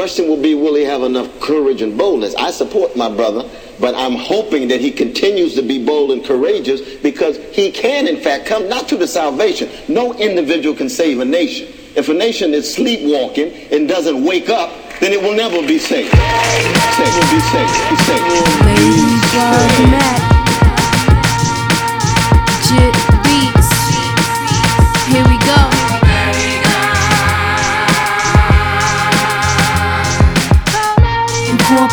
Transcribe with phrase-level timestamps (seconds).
[0.00, 2.34] question will be, will he have enough courage and boldness?
[2.36, 3.46] I support my brother,
[3.78, 8.16] but I'm hoping that he continues to be bold and courageous because he can, in
[8.16, 9.68] fact, come not to the salvation.
[9.88, 11.68] No individual can save a nation.
[11.96, 16.16] If a nation is sleepwalking and doesn't wake up, then it will never be saved.
[16.16, 17.70] Safe, will be safe,
[18.64, 20.29] be welcome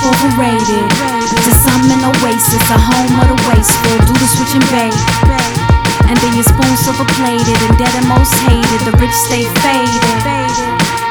[0.02, 0.88] Corp overrated.
[1.28, 3.98] To some an oasis, a home of the wasteful.
[4.06, 5.02] Do the switch and bake.
[6.08, 8.82] And then your spoon silver plated and dead and most hated.
[8.86, 10.48] The rich stay faded.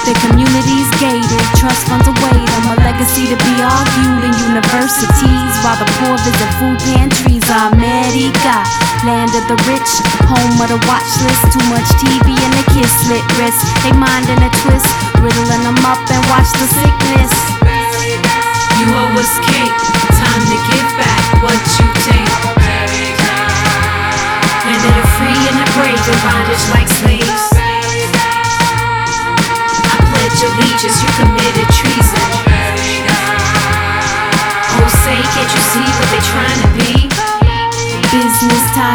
[0.07, 2.65] Their communities gated, trust funds await them.
[2.71, 7.43] A legacy to be argued in universities while the poor visit food pantries.
[7.51, 8.57] America,
[9.03, 9.91] land of the rich,
[10.31, 11.11] home of the watch.
[11.51, 13.67] Too much TV and the kids slit wrists.
[13.83, 14.87] They mind in a twist,
[15.19, 17.16] riddling them up and watch the sickness.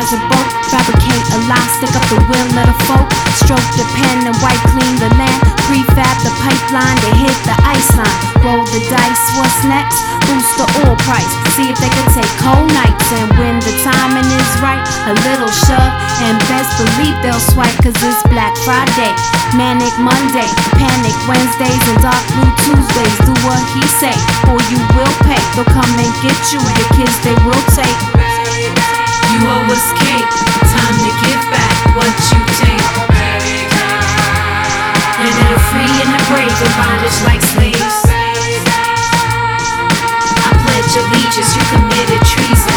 [0.02, 3.06] Ties are broke, fabricate a lie, stick up the will, let a folk
[3.38, 5.38] stroke the pen and wipe clean the land.
[5.70, 8.18] Prefab the pipeline, they hit the ice line.
[8.42, 10.02] Roll the dice, what's next?
[10.26, 13.14] Boost the oil price, see if they can take cold nights.
[13.14, 15.94] And when the timing is right, a little shove,
[16.26, 19.14] and best believe they'll swipe, cause it's Black Friday,
[19.54, 20.50] Manic Monday,
[20.82, 23.18] Panic Wednesdays, and Dark Blue Tuesdays.
[23.22, 24.18] Do what he say,
[24.50, 25.38] or you will pay.
[25.54, 28.21] They'll come and get you, your kids they will take.
[36.52, 37.96] And brave in bondage like slaves.
[40.36, 42.76] I pledge allegiance, you committed treason.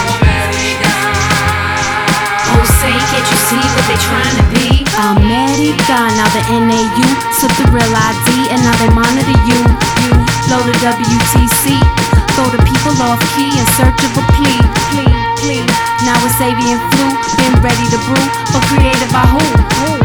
[2.55, 4.87] Oh, say, can't you see what they trying to be?
[4.95, 7.09] America, now the NAU
[7.43, 9.59] took the real ID and now they monitor you.
[10.07, 10.11] You
[10.47, 11.75] blow the WTC,
[12.39, 14.61] throw the people off key in search of a plea.
[14.95, 15.11] Plea,
[15.43, 15.67] plea.
[16.07, 17.07] Now it's avian flu,
[17.43, 19.43] been ready to brew, but created by who?
[19.83, 20.04] Who?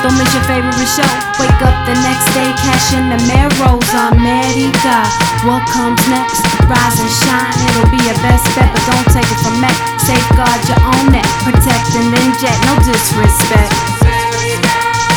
[0.00, 1.04] Don't miss your favorite show.
[1.36, 3.84] Wake up the next day, cash in the marrows.
[3.92, 4.96] On America,
[5.44, 6.40] what comes next?
[6.64, 9.68] Rise and shine, it'll be your best bet, but don't take it from me.
[10.00, 13.76] Safeguard your own neck, protect and inject, no disrespect.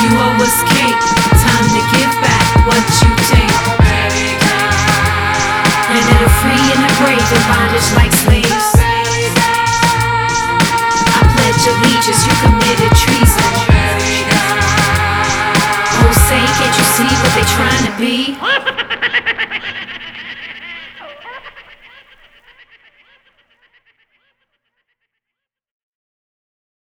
[0.03, 0.99] You owe us cake,
[1.31, 3.55] time to give back what you take.
[5.95, 8.42] Landed the free and the brave in bondage like slaves.
[18.03, 18.37] Be?